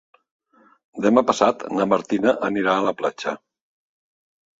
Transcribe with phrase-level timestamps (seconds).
[1.05, 3.35] Demà passat na Martina anirà a la platja.